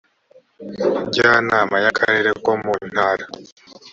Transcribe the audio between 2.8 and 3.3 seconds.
ntara